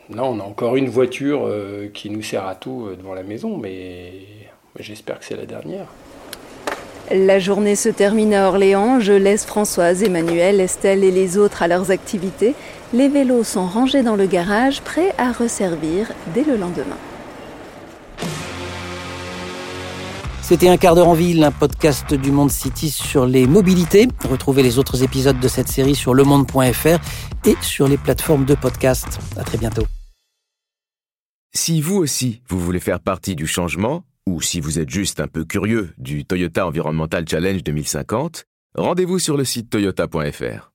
Là, 0.10 0.24
on 0.24 0.40
a 0.40 0.44
encore 0.44 0.76
une 0.76 0.90
voiture 0.90 1.48
qui 1.94 2.10
nous 2.10 2.24
sert 2.24 2.48
à 2.48 2.56
tout 2.56 2.90
devant 2.98 3.14
la 3.14 3.22
maison, 3.22 3.58
mais 3.58 4.14
j'espère 4.80 5.20
que 5.20 5.26
c'est 5.26 5.38
la 5.38 5.46
dernière. 5.46 5.86
La 7.12 7.40
journée 7.40 7.76
se 7.76 7.90
termine 7.90 8.36
à 8.36 8.48
Orléans. 8.48 9.00
Je 9.00 9.14
laisse 9.14 9.44
Françoise, 9.44 10.04
Emmanuel, 10.04 10.62
Estelle 10.62 11.04
et 11.04 11.10
les 11.10 11.40
autres 11.40 11.64
à 11.64 11.68
leurs 11.68 11.90
activités. 11.90 12.54
Les 12.94 13.08
vélos 13.08 13.44
sont 13.44 13.66
rangés 13.66 14.04
dans 14.04 14.16
le 14.16 14.28
garage, 14.28 14.82
prêts 14.82 15.14
à 15.18 15.32
resservir 15.32 16.12
dès 16.36 16.44
le 16.44 16.56
lendemain. 16.56 16.98
C'était 20.50 20.68
un 20.68 20.78
quart 20.78 20.96
d'heure 20.96 21.10
en 21.10 21.14
ville, 21.14 21.44
un 21.44 21.52
podcast 21.52 22.12
du 22.16 22.32
Monde 22.32 22.50
City 22.50 22.90
sur 22.90 23.28
les 23.28 23.46
mobilités. 23.46 24.08
Retrouvez 24.28 24.64
les 24.64 24.80
autres 24.80 25.04
épisodes 25.04 25.40
de 25.40 25.48
cette 25.48 25.68
série 25.68 25.94
sur 25.94 26.16
lemonde.fr 26.16 26.98
et 27.46 27.56
sur 27.62 27.88
les 27.88 27.98
plateformes 27.98 28.46
de 28.46 28.56
podcast. 28.56 29.20
À 29.38 29.44
très 29.44 29.60
bientôt. 29.60 29.86
Si 31.54 31.82
vous 31.82 31.98
aussi, 31.98 32.42
vous 32.50 32.60
voulez 32.60 32.80
faire 32.80 33.00
partie 33.00 33.36
du 33.36 33.46
changement, 33.46 34.06
ou 34.26 34.42
si 34.42 34.60
vous 34.60 34.80
êtes 34.80 34.90
juste 34.90 35.20
un 35.20 35.28
peu 35.28 35.46
curieux 35.46 35.94
du 36.00 36.26
Toyota 36.26 36.66
Environmental 36.66 37.30
Challenge 37.30 37.62
2050, 37.62 38.46
rendez-vous 38.74 39.20
sur 39.20 39.38
le 39.38 39.46
site 39.46 39.70
toyota.fr. 39.70 40.72